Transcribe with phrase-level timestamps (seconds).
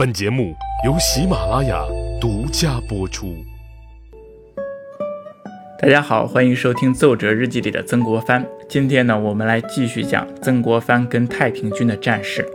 [0.00, 1.84] 本节目由喜马拉雅
[2.18, 3.36] 独家播出。
[5.78, 8.46] 大家好，欢迎收听《奏折日记》里的曾国藩。
[8.66, 12.48] 今天呢，我们来继续讲曾国藩跟太平军的战事。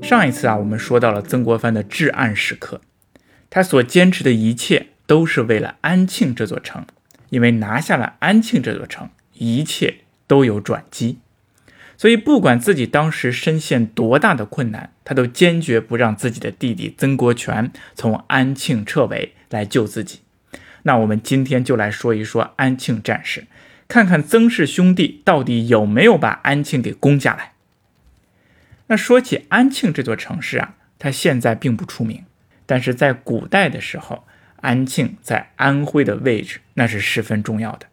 [0.00, 2.80] 上一次啊，我们说到了曾国藩的至暗时刻，
[3.50, 6.86] 他所坚持的一切都是为了安庆这座城，
[7.30, 11.18] 因为拿下了安庆这座城，一切都有转机。
[11.98, 20.20] 所以，不管自己当时身陷多大的困难，他都坚决不让自己的弟弟曾国荃从安庆撤围来救自己。
[20.84, 23.48] 那我们今天就来说一说安庆战事，
[23.88, 27.54] 看看曾氏兄弟到底有没有把安庆给攻下来。
[28.86, 32.22] 那说起安庆这座城市啊，它现在并不出名，
[32.64, 34.24] 但是在古代的时候，
[34.60, 37.86] 安庆在安徽的位置那是十分重要的。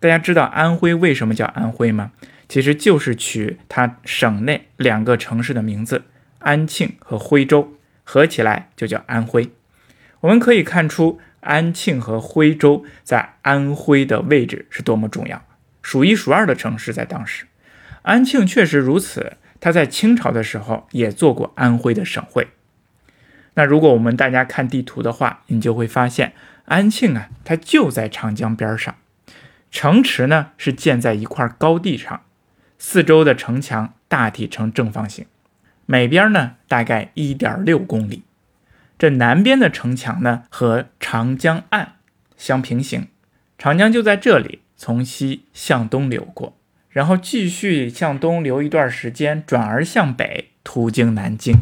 [0.00, 2.10] 大家知道安徽为什么叫安徽吗？
[2.54, 6.04] 其实就是取它省内两个城市的名字，
[6.38, 9.50] 安庆和徽州合起来就叫安徽。
[10.20, 15.44] 我们可以看出，安庆和徽州在安徽的位置是多么重要，
[15.82, 17.46] 数一数二的城市在当时。
[18.02, 22.46] 安庆确实如此，它在清朝的时候也做过安徽的省会。
[23.54, 26.34] 那如果我们大家看地图的话，你就会发现
[26.66, 28.94] 安庆啊，它就在长江边上，
[29.72, 32.20] 城池呢是建在一块高地上。
[32.86, 35.24] 四周的城墙大体呈正方形，
[35.86, 38.24] 每边呢大概一点六公里。
[38.98, 41.94] 这南边的城墙呢和长江岸
[42.36, 43.08] 相平行，
[43.56, 46.58] 长江就在这里从西向东流过，
[46.90, 51.56] 然后继续向东流一段时间，转而向北途经南京。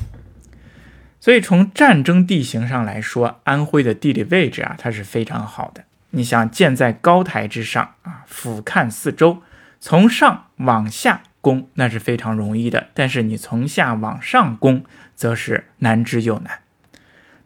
[1.20, 5.84] 所以从战争地形上来说，安徽的地理位置啊它是非常好的。
[6.10, 9.40] 你想建在高台之上啊，俯瞰四周。
[9.84, 14.84] 从上往下攻那是非常容易的，但是你从下往上攻
[15.16, 16.60] 则是难之又难。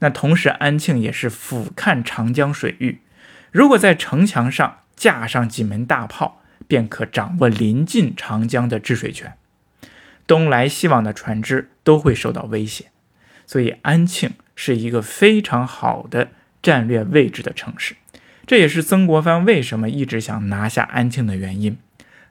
[0.00, 3.00] 那同时，安庆也是俯瞰长江水域，
[3.50, 9.32] 如果在城墙上架上几门大炮，便可掌握临近长江的治水权，
[10.26, 12.90] 东来西往的船只都会受到威胁。
[13.46, 16.28] 所以，安庆是一个非常好的
[16.60, 17.96] 战略位置的城市，
[18.46, 21.78] 这也是曾国藩为什么一直想拿下安庆的原因。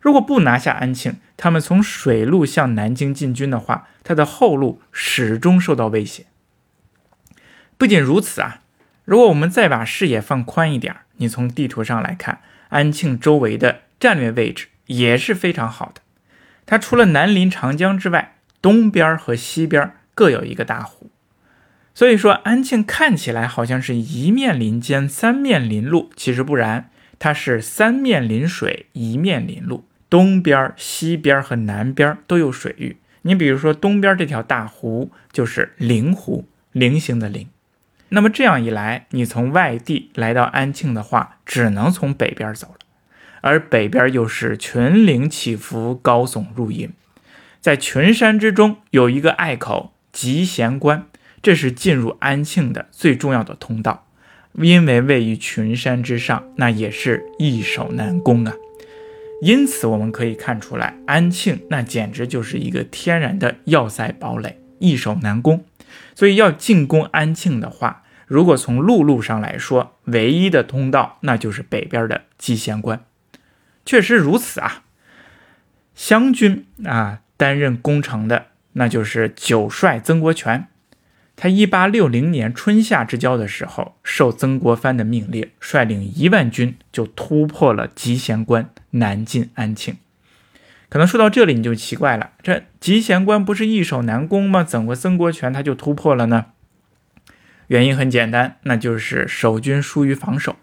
[0.06, 6.28] 如果不拿下安庆，他们从水路向南京进军的话，他的后路始终受到威胁。
[7.76, 8.62] 不仅如此啊，
[9.04, 16.02] 如果我们再把视野放宽一点，你从地图上来看，安庆周围的战略位置也是非常好的。
[16.68, 21.10] 它除了南临长江之外，东边和西边各有一个大湖，
[21.96, 29.84] 所以说安庆看起来好像是一面临江，三面临路，其实不然，它是三面临水，一面临路。
[30.10, 32.98] 东边、西边和南边都有水域。
[33.24, 37.48] 你比如说，东边这条大湖就是灵湖，菱形的菱。
[38.10, 42.76] 那么这样一来，你从外地来到安庆的话，只能从北边走了。
[43.42, 46.92] 而北边又是群岭起伏，高耸入云，
[47.60, 51.06] 在群山之中有一个隘口集贤关，
[51.42, 54.08] 这是进入安庆的最重要的通道。
[54.54, 58.54] 因为位于群山之上，那也是易守难攻啊。
[59.42, 65.66] 因此，我们可以看出来，安庆那简直就是一个天然的要塞堡垒，易守难攻。
[66.16, 73.06] 所以，要进攻安庆的话，如果从陆路上来说，唯一的通道那就是北边的集贤关。
[73.86, 74.84] 确实如此啊。
[75.94, 80.68] 湘军啊，担任攻城的那就是九帅曾国荃。
[81.36, 89.98] 他一八六零年春夏之交的时候，受曾国藩的命令，率领一万军就突破了集贤关，南进安庆。
[90.88, 94.64] 可能说到这里你就奇怪了，这集贤关不是易守难攻吗？
[94.64, 96.46] 怎么曾国荃他就突破了呢？
[97.68, 100.56] 原因很简单，那就是守军疏于防守。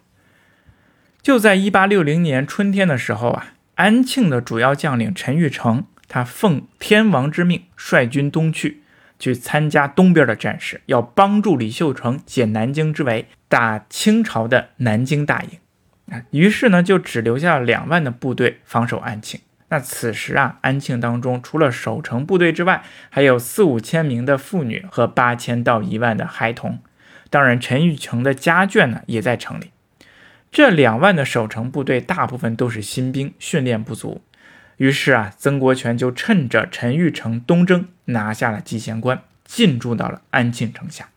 [1.20, 8.81] 就在一八六零年春天的时候啊，安庆的主要将领陈玉成，他奉天王之命，率军东去。
[9.22, 15.60] 去参加东边的战事，要帮助李秀成解南京之围，打清朝的南京大营
[16.12, 16.24] 啊。
[16.32, 19.38] 于是呢，就只留下了两万的部队防守安庆。
[19.68, 26.80] 那此时啊，安庆当中除了守城部队之外，还有四五千名的妇女和八千到一万的孩童。
[27.30, 29.70] 当然，陈玉成的家眷呢也在城里。
[30.50, 34.20] 这两万的守城部队大部分都是新兵，训练不足。
[34.78, 41.08] 于是啊，曾国荃就趁着陈玉成东征，拿下了集贤关，进驻到了安庆城下。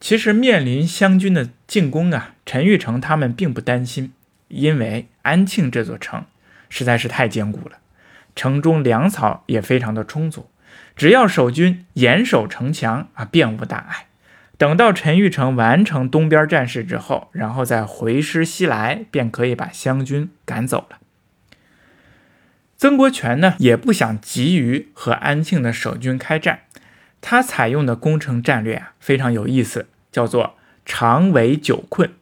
[0.00, 4.12] 其实面临湘军的进攻啊，陈玉成他们并不担心，
[4.48, 6.26] 因为安庆这座城
[6.68, 7.78] 实在是太坚固了，
[8.36, 10.50] 城中粮草也非常的充足，
[10.94, 14.06] 只要守军严守城墙啊，便无大碍。
[14.56, 20.98] 等到陈玉成完成东边战事之后，然后再回师西来，便可以把湘军赶走了。
[22.76, 26.60] 曾国荃呢，也不想急于和安庆的守军开战，
[27.20, 32.12] 他采用的攻城战略啊，非常有意思，叫做长围久困。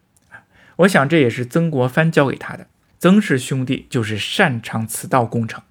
[0.76, 2.66] 我想这也是曾国藩教给他的。
[2.98, 5.62] 曾氏兄弟就是擅长此道攻城，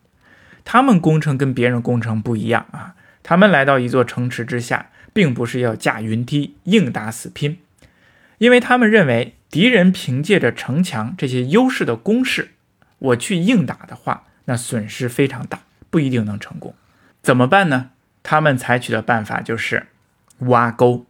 [0.65, 4.87] 他们攻城跟别人攻城不一样啊，他们来到一座城池之下。
[5.13, 7.57] 并不是要架云梯硬打死拼，
[8.37, 12.51] 因为他们认为敌人凭借着城墙这些优势的攻势，
[12.97, 16.73] 我去硬打的话，那损失非常大，不一定能成功。
[17.21, 17.91] 怎么办呢？
[18.23, 19.87] 他们采取的办法就是
[20.39, 21.05] 挖沟，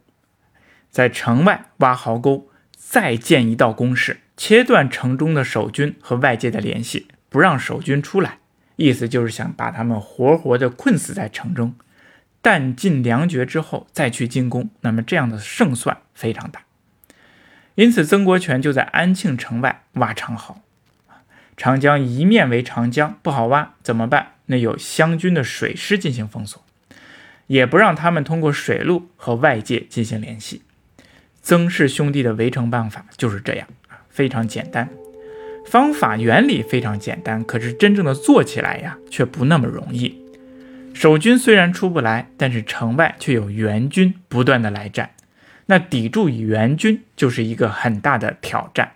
[0.90, 8.38] 在城外挖壕沟，再建一道工事，切断城中的守军和外界的联系，不让守军出来。
[8.76, 11.74] 意思就是想把他们活活的困死在城中。
[12.40, 16.62] 弹尽粮绝之后再去进攻，那么这样的胜算非常大。
[17.76, 20.60] 因此，曾国荃就在安庆城外挖长壕。
[21.62, 24.32] 长江一面为长江，不好挖，怎么办？
[24.46, 26.60] 那有湘军的水师进行封锁，
[27.46, 30.62] 也不让他们通过水路和外界进行联系。
[31.40, 34.88] 曾氏兄弟的围城办法就是这样啊，非常简单，
[35.64, 40.20] 方法原理非常简单，可是真正的做起来呀，却不那么容易。
[40.92, 45.10] 守军虽然出不来，但是城外却有援军不断的来战，
[45.66, 48.94] 那抵住援军就是一个很大的挑战。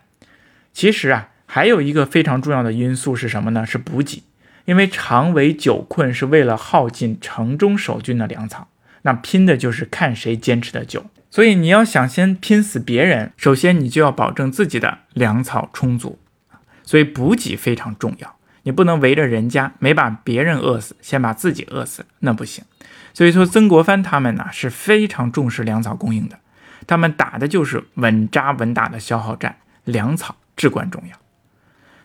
[0.72, 3.64] 其实啊，还有一个非常重要的因素是什么呢？
[3.64, 4.22] 是补给，
[4.66, 8.68] 因为长围久困是为了耗尽城中守军的粮草，
[9.00, 11.06] 那拼的就是看谁坚持的久。
[11.30, 16.18] 所以你要想先拼死别人，首先你就要保证自己的粮草充足，
[16.82, 18.36] 所以补给非常重要。
[18.64, 22.62] 你不能围着人家，没把别人饿死，先把自己饿死，那不行。
[23.14, 26.38] 所以说，曾国藩他们呢是非常重视粮草供应的，
[26.86, 31.16] 他们打的就是稳扎稳打的消耗战，粮草至关重要。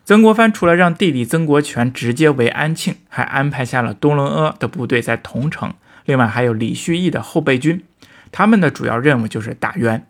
[0.04, 5.74] 曾国藩除了让弟弟曾国荃直接围安庆，还安排下了多伦阿的部队在桐城，
[6.06, 7.84] 另外还有李旭义的后备军，
[8.32, 10.08] 他们的主要任务就是打援。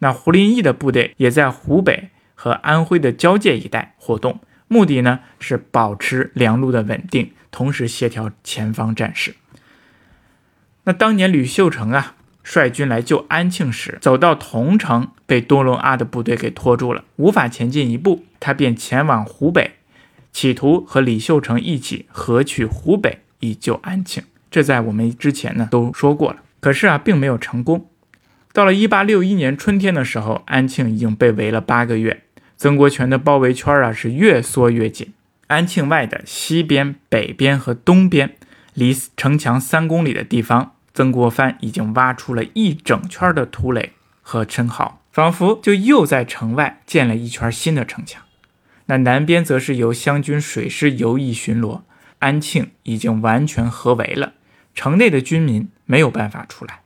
[0.00, 4.40] 那胡林翼的部队也在湖北和安徽的交界一带活动。
[4.66, 9.34] 目的呢是保持粮路的稳定，同时协调前方战事。
[10.84, 19.72] 那当年吕秀成啊率军来救安庆时，走到桐城，被多隆阿的部队给拖住了，无法前进一步，他便前往湖北，
[20.32, 24.24] 企图和李秀成一起合取湖北以救安庆。
[24.50, 27.86] 这在我们之前呢都说过了，可是啊并没有成功。
[28.54, 32.22] 到了一八六一年春天的时候，安庆已经被围了八个月。
[32.56, 35.12] 曾国荃的包围圈啊是越缩越紧，
[35.48, 38.34] 安庆外的西边、北边和东边，
[38.72, 43.92] 离城墙三公里的地方，曾国藩已经挖出了一整圈的土垒
[44.22, 48.22] 和城壕，仿佛就又在城外建了一圈新的城墙。
[48.86, 51.80] 那南边则是由湘军水师游弋巡逻，
[52.20, 54.34] 安庆已经完全合围了，
[54.76, 56.82] 城内的军民没有办法出来。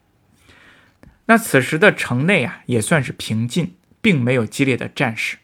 [1.26, 5.36] 那此时的城内啊也算是平静，并没有激烈的战事。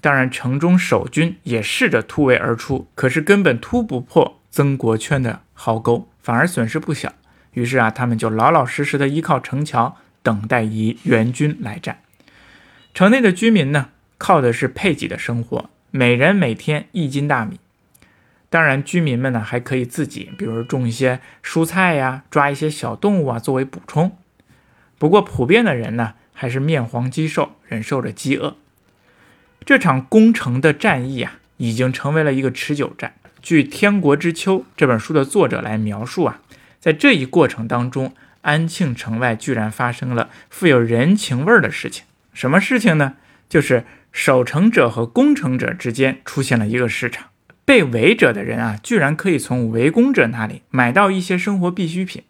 [0.00, 7.12] 当然，城中守军也试着突围而出，可是根本突不破曾国荃的壕沟，反而损失不小。
[7.54, 11.98] 于是啊，他们就老老实实的依靠城桥，等待以援军来战。
[12.92, 17.58] 城内的居民呢，靠的是配给的生活，每人每天一斤大米。
[18.50, 24.16] 当然，居民们呢还可以自己，比如种一些蔬菜呀，抓一些小动物啊作为补充。
[24.98, 28.56] 不过，普遍的人呢还是面黄肌瘦，忍受着饥饿。
[29.64, 33.14] 这场攻城的战役啊，已经成为了一个持久战。
[33.40, 36.40] 据《天国之秋》这本书的作者来描述啊，
[36.80, 42.04] 在这一过程当中，安庆城外居然发生了富有人情味儿的事情。
[42.40, 43.16] 什么事情呢？
[43.50, 47.28] 就是守城者和攻城者之间出现了一个市场，
[47.66, 52.22] 被围者的人啊，居然可以从围攻者那里买到一些生活必需品。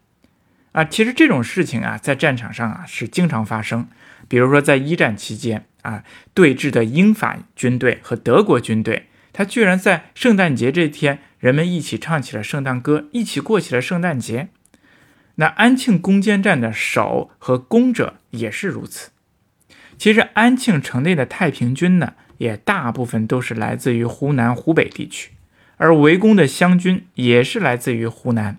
[0.72, 3.86] 啊，其实这种事情啊，在战场上啊是经常发生。
[4.26, 5.66] 比如说在一战期间。
[5.82, 6.02] 啊，
[6.34, 14.48] 对峙的英法军队和德国军队，他居然在圣诞节这天，人们一起唱起了圣诞歌，一起过起了圣诞节。
[15.36, 19.10] 那安庆攻坚战的守和攻者也是如此。
[20.00, 25.32] 其实安庆城内的太平军呢，也大部分都是来自于湖南、湖北地区，
[25.76, 28.58] 而围攻的湘军也是来自于湖南。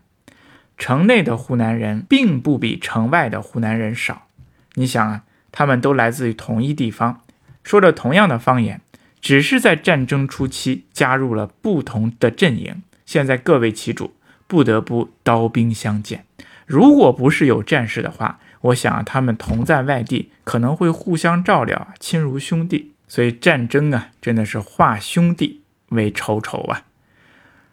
[0.77, 4.27] 城内的湖南人并不比城外的湖南人少。
[4.75, 5.24] 你想啊。
[5.53, 7.24] 他们都来自于同一地方，
[7.62, 8.79] 说着同样的方言，
[9.19, 14.13] 只是在战争初期加入了不同的阵营，现在各为其主，
[14.48, 16.24] 不得不刀兵相见。
[16.65, 22.91] 如果不是有战事的话，我想，他们同在外地，可能会互相照料，亲如兄弟。
[23.08, 26.84] 所以战争啊，真的是化兄弟为仇仇啊。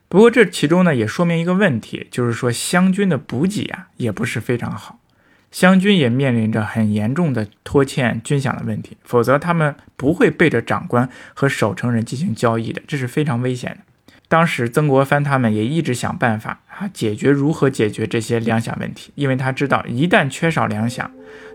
[0.08, 4.98] 不过这其中呢，也说明一个问题，就是说湘军的补给啊，也不是非常好。
[5.50, 13.87] 湘军也面临着很严重的拖欠军饷的问题，否则他们不会背着长官和守城人进行交易的，这是非常危险的。
[14.28, 21.06] 当时曾国藩他们也一直想办法啊，解决如何解决这些粮饷问题，因为他知道一旦缺少粮饷，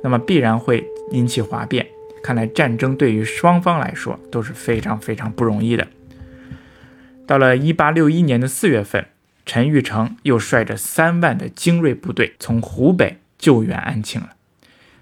[0.04, 1.86] 那么必然会引起哗变。
[2.24, 5.88] 看来战争对于双方来说都是非常非常不容易的。
[7.28, 9.06] 到了一八六一年的四月份，
[9.46, 14.32] 陈玉成又率着三万的精锐部队从湖北救援安庆了。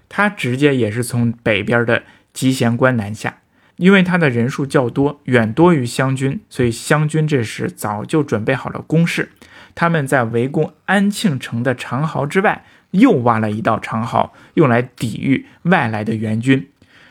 [0.08, 2.02] 他直接也是从北边的
[2.34, 3.38] 集贤关南下。
[3.76, 9.30] 因为他的人数较多，远多于湘军，所以湘军这时早就准备好了攻势。
[9.74, 16.68] 他们在围攻安庆城的长壕之外，又挖了一道长壕，用来抵御外来的援军。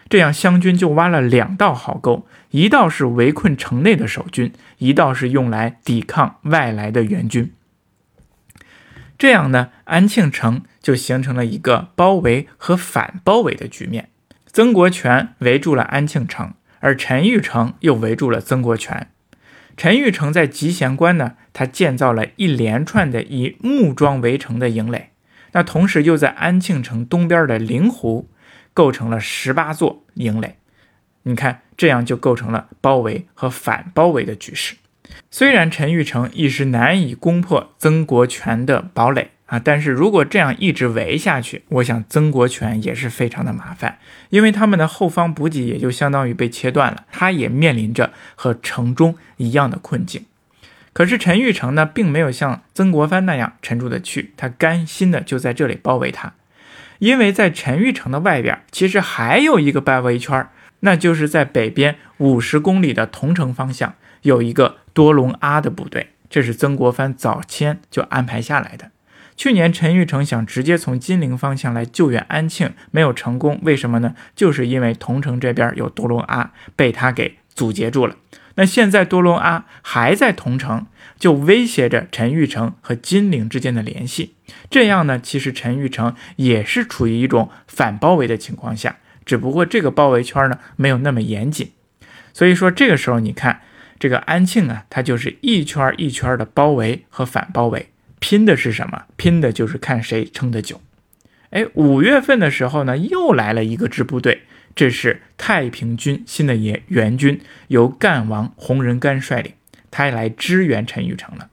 [0.07, 7.51] 这样，湘军就挖了两道壕沟，一道是围困城内的守军，一道是用来抵抗外来的援军。
[9.17, 14.10] 这样呢，安庆城就形成了一个包围和反包围的局面。
[14.53, 19.07] 曾国荃围住了安庆城，而陈玉成又围住了曾国荃。
[19.77, 25.11] 陈玉成在集贤关呢，他建造了一连串的以木桩围成的营垒，
[25.53, 28.29] 那同时又在安庆城东边的灵湖
[28.73, 30.57] 构成了十八座营垒。
[31.23, 34.75] 你看，这样就构成了包围和反包围的局势。
[35.29, 39.31] 虽然陈玉成一时难以攻破曾国荃的堡垒。
[39.51, 39.59] 啊！
[39.61, 43.97] 但是如果这样一直围下去，我想曾国荃也是非常的麻烦，
[44.29, 50.25] 因为他们的后方补给也就相当于被切断了，他也面临着和城中一样的困境。
[50.93, 56.33] 可是陈玉成呢，并没有像曾国藩那样沉住的去，他甘心的就在这里包围他，
[56.99, 60.47] 因为在陈玉成的外边，其实还有一个包围圈，
[60.79, 68.91] 那就是在北边五十公里的桐城方向有一个多隆阿的部队，这是曾国藩早先就安排下来的。
[69.41, 73.59] 去年陈玉成想直接从金陵方向来救援安庆，没有成功。
[73.63, 74.13] 为什么呢？
[74.35, 78.17] 就是因为桐城这边有多隆阿，被他给阻截住了。
[78.53, 80.85] 那现在多隆阿还在桐城，
[81.17, 84.35] 就威胁着陈玉成和金陵之间的联系。
[84.69, 91.71] 这样呢，其实陈玉成也是处于一种反包围的情况下，只不过这个包围圈呢没有那么严谨。
[92.31, 93.61] 所以说这个时候你看
[93.97, 97.87] 这个安庆啊，它就是一圈一圈的包围和反包围。
[98.21, 99.05] 拼的是什么？
[99.17, 100.79] 拼的就是看谁撑得久。
[101.49, 104.43] 哎，五月份的时候呢，又来了一个支部队，
[104.75, 109.53] 这是太平军新的援援军，由干王洪仁玕率领，
[109.89, 111.49] 他也来支援陈玉成了。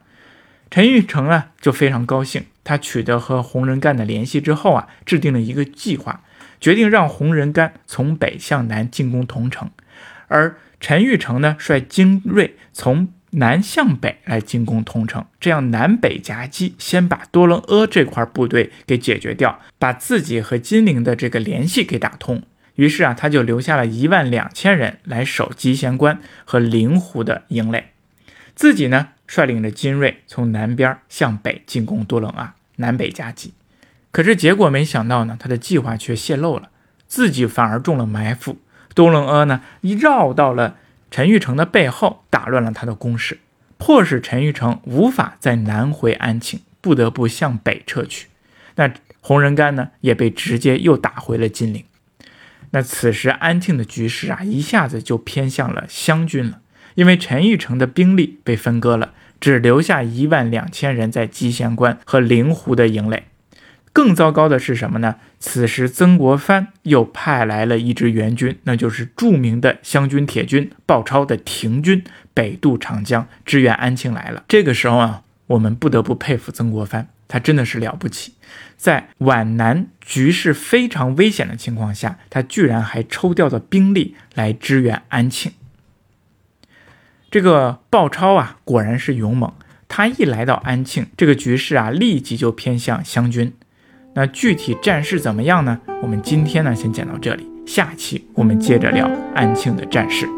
[0.71, 6.23] 陈玉成啊，就非常高兴，他取得和洪仁玕的联系之后啊，制定了一个计划，
[6.61, 9.71] 决定让洪仁玕从北向南进攻桐城，
[10.29, 13.09] 而陈玉成呢，率精锐从。
[13.33, 22.43] 南向北来进攻通城，这样南北夹击，先把多伦阿这块部队给解决掉，把自己和金陵的这个联系给打通。
[22.77, 27.91] 于是啊，他就留下了一万两千人来守集贤关和灵湖的营垒，
[28.55, 33.53] 自己呢率领着精锐从南边向北进攻多伦阿，南北夹击。
[34.11, 36.71] 可是结果没想到呢，他的计划却泄露了，
[37.07, 38.57] 自己反而中了埋伏。
[38.95, 40.77] 多伦阿呢一绕到了。
[41.11, 43.39] 陈玉成的背后打乱了他的攻势，
[43.79, 48.27] 迫使陈玉成无法再南回安庆，不得不向北撤去。
[48.77, 51.85] 那洪仁玕呢，也被直接又打回了金陵。
[52.71, 56.61] 那此时安庆的局势啊，一下子就偏向了湘军了，
[56.95, 63.25] 因为陈玉成的兵力被分割了，只留下一万两千人在集贤关和灵湖的营垒。
[63.93, 65.17] 更糟糕的是什么呢？
[65.41, 72.05] 此时曾国藩又派来了一支援军，那就是著名的湘军铁军鲍超的廷军，
[72.35, 74.45] 北渡长江支援安庆来了。
[74.49, 78.35] 这个时候啊，我们不得不佩服曾国藩，他真的是了不起，
[78.77, 85.53] 在皖南局势非常危险的情况下，他居然还抽调了兵力来支援安庆。
[87.31, 89.53] 这个鲍超啊，果然是勇猛，
[89.87, 93.53] 他一来到安庆，这个局势啊，立即就偏向湘军。
[94.19, 95.79] 那具体战事怎么样呢？
[96.03, 100.29] 我们今天呢先讲到这里，下期我们接着聊安庆的战事。